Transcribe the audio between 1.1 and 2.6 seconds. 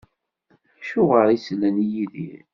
i sellen i Yidir?